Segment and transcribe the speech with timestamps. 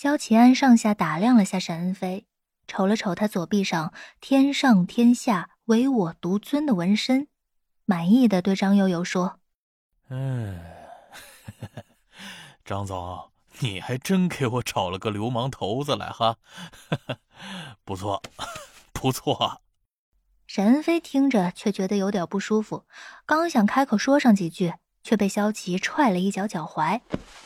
[0.00, 2.24] 萧齐安上下打量了下沈恩飞，
[2.68, 7.26] 瞅了瞅他左臂上“天上天下唯我独尊”的纹身，
[7.84, 9.40] 满意的对张悠悠说
[10.08, 10.60] ：“嗯，
[12.64, 16.36] 张总，你还真给我找了个流氓头子来哈，
[17.84, 18.22] 不错，
[18.94, 19.62] 不错。”
[20.46, 22.86] 沈恩飞听着却觉得有点不舒服，
[23.26, 24.74] 刚想开口说上几句。
[25.08, 27.00] 却被萧琪踹了一脚脚踝，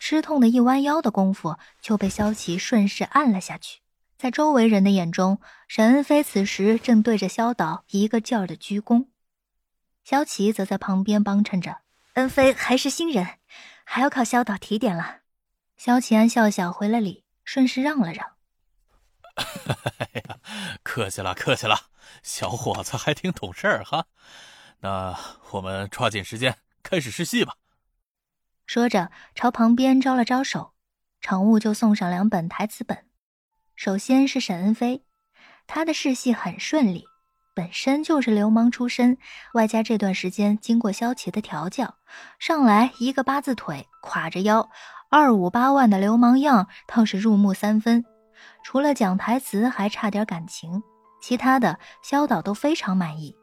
[0.00, 3.78] 吃痛的一弯腰的功夫，就被萧琪顺势按了下去。
[4.18, 9.06] 在周围人的眼中，沈恩飞此时正对着萧导一个劲儿的鞠躬，
[10.02, 11.76] 萧琪则在旁边帮衬着。
[12.14, 13.38] 恩飞还是新人，
[13.84, 15.18] 还要靠萧导提点了。
[15.76, 18.32] 萧齐安笑笑回了礼，顺势让了让。
[20.82, 21.82] 客气了，客气了，
[22.24, 24.06] 小伙子还挺懂事儿哈。
[24.80, 25.16] 那
[25.52, 26.63] 我们抓紧时间。
[26.84, 27.54] 开始试戏吧。
[28.66, 30.74] 说着，朝旁边招了招手，
[31.20, 33.04] 场务就送上两本台词本。
[33.74, 35.02] 首先是沈恩飞，
[35.66, 37.04] 他的试戏很顺利，
[37.54, 39.18] 本身就是流氓出身，
[39.54, 41.96] 外加这段时间经过萧琪的调教，
[42.38, 44.70] 上来一个八字腿，垮着腰，
[45.10, 48.04] 二五八万的流氓样，倒是入木三分。
[48.62, 50.82] 除了讲台词还差点感情，
[51.20, 53.36] 其他的萧导都非常满意。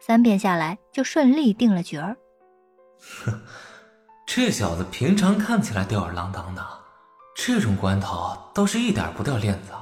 [0.00, 2.16] 三遍下来，就顺利定了角儿。
[3.24, 3.40] 哼，
[4.26, 6.64] 这小子平常看起来吊儿郎当的，
[7.34, 9.72] 这种关头倒是一点不掉链子。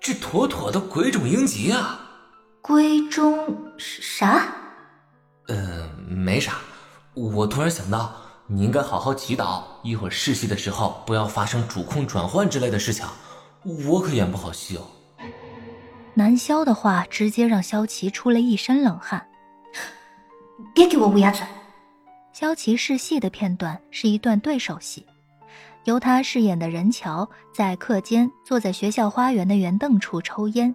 [0.00, 2.00] 这妥妥的鬼冢英吉啊！
[2.62, 4.46] 鬼冢啥？
[5.48, 6.54] 嗯，没啥。
[7.14, 8.14] 我突然想到，
[8.46, 13.04] 你应该好好祈祷，一会儿试戏的时候不要发生主控转换之类的事情。
[13.88, 14.86] 我可演不好戏哦。
[16.14, 19.28] 南萧的话直接让萧琪出了一身冷汗。
[20.74, 21.46] 别给我乌鸦嘴！
[22.32, 25.06] 萧琪试戏的片段是一段对手戏，
[25.84, 30.74] 由他饰演的任乔在课间坐在学校花园的圆凳处抽烟，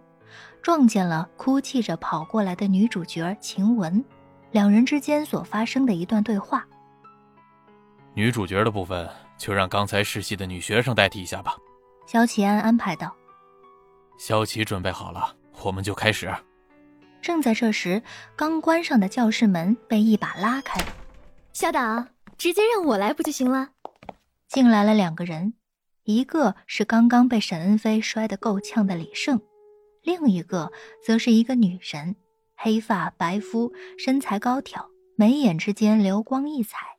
[0.61, 4.03] 撞见了哭泣着跑过来的女主角晴雯，
[4.51, 6.65] 两人之间所发生的一段对话。
[8.13, 11.55] 女主角的部分就让刚才试戏的女学生代替一下吧。
[12.05, 13.13] 萧齐安安排道。
[14.17, 16.33] 萧琪准备好了，我们就开始。
[17.23, 18.03] 正在这时，
[18.35, 20.87] 刚关上的教室门被一把拉开了。
[21.53, 22.05] 小导，
[22.37, 23.69] 直接让我来不就行了？
[24.49, 25.53] 进来了两个人，
[26.03, 29.41] 一个是刚刚被沈恩飞摔得够呛的李胜，
[30.03, 32.17] 另一个则是一个女人，
[32.57, 36.97] 黑发白肤，身材高挑，眉眼之间流光溢彩。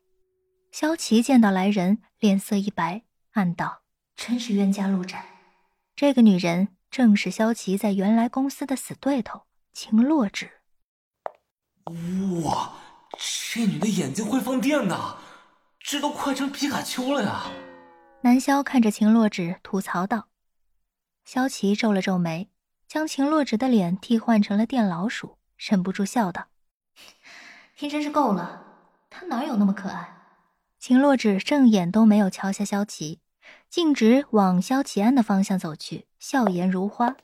[0.73, 3.03] 萧琪见到来人，脸色一白，
[3.35, 3.83] 暗道：
[4.17, 5.27] 真是冤家路窄。
[5.95, 9.43] 这个女人正是萧琪在原来公司的死对头。
[9.75, 10.49] 秦洛芷，
[12.45, 12.75] 哇，
[13.53, 15.17] 这女的眼睛会放电呐，
[15.81, 17.51] 这都快成皮卡丘了呀！
[18.21, 20.29] 南萧看着秦洛芷吐槽道。
[21.25, 22.53] 萧琪皱了皱眉，
[22.87, 26.47] 将秦洛芷的脸替换成了电老鼠，忍不住笑道
[27.75, 28.65] ：“天真是够了，
[29.11, 30.19] 她哪有那么可爱？”
[30.79, 33.19] 秦洛芷正眼都没有瞧下萧琪，
[33.69, 37.17] 径直往萧齐安的方向走去，笑颜如花。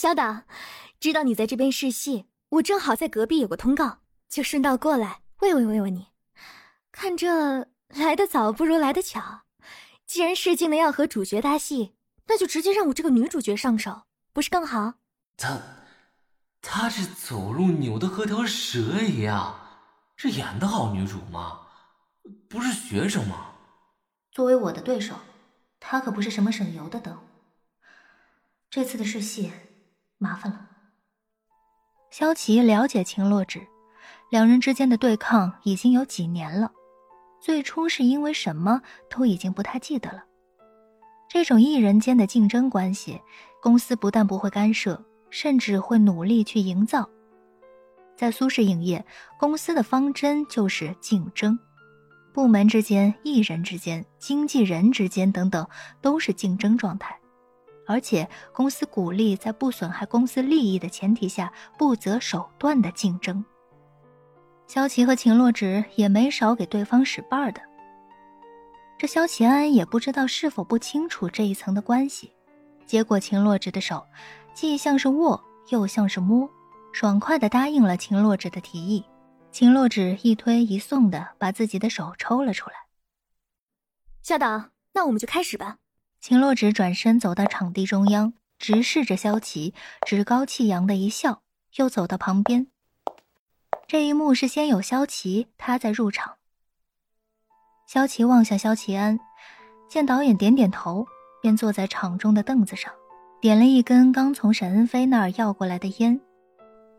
[0.00, 0.44] 小党，
[0.98, 3.98] 知道你在这边试戏，我正好在隔壁有个通告，
[4.30, 6.06] 就顺道过来慰问慰问你。
[6.90, 9.42] 看这来得早不如来得巧，
[10.06, 11.96] 既然试镜的要和主角搭戏，
[12.28, 14.94] 那就直接让我这个女主角上手，不是更好？
[15.36, 15.60] 他，
[16.62, 19.60] 他这走路扭的和条蛇一样，
[20.16, 21.66] 这演的好女主吗？
[22.48, 23.52] 不是学生吗？
[24.32, 25.16] 作为我的对手，
[25.78, 27.18] 他可不是什么省油的灯。
[28.70, 29.52] 这次的试戏。
[30.20, 30.66] 麻烦了。
[32.10, 33.66] 萧琪了解秦洛芷，
[34.30, 36.70] 两人之间的对抗已经有几年了。
[37.40, 40.24] 最初是因为什么，都已经不太记得了。
[41.28, 43.18] 这种艺人间的竞争关系，
[43.62, 47.08] 公司不但不会干涉，甚至会努力去营造。
[48.14, 49.06] 在苏氏影业，
[49.38, 51.58] 公司的方针就是竞争，
[52.34, 55.66] 部门之间、艺人之间、经纪人之间等等，
[56.02, 57.19] 都是竞争状态。
[57.90, 63.44] 而且公司鼓励在不损害公司利益的前提下不择手段的竞争。
[64.68, 67.60] 萧琪和秦洛芷也没少给对方使绊儿的。
[68.96, 72.32] 这萧齐安也不知道是否不清楚这一层的关系，
[72.86, 74.06] 接过秦洛芷的手，
[74.54, 76.48] 既像是握又像是摸，
[76.92, 79.04] 爽快的答应了秦洛芷的提议。
[79.50, 82.76] 秦洛芷一推一送的把自己的手抽了出来。
[84.22, 85.78] 校导，那我们就开始吧。
[86.20, 89.72] 秦洛芷转身走到场地中央，直视着萧琪，
[90.06, 91.40] 趾高气扬的一笑，
[91.76, 92.66] 又走到旁边。
[93.88, 96.36] 这一幕是先有萧琪，他在入场。
[97.88, 99.18] 萧琪望向萧齐安，
[99.88, 101.06] 见导演点点头，
[101.40, 102.92] 便坐在场中的凳子上，
[103.40, 106.20] 点了一根刚从沈恩飞那儿要过来的烟。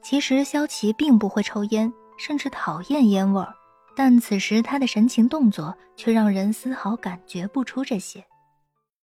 [0.02, 3.54] 其实萧琪并不会抽烟，甚至讨厌烟味儿，
[3.96, 8.26] 但此时他的神情动作却让人丝毫感觉不出这些。